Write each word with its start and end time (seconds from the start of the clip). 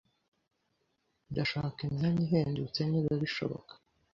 Ndashaka 1.31 1.79
imyanya 1.89 2.21
ihendutse, 2.27 2.79
niba 2.91 3.11
bishoboka. 3.21 3.73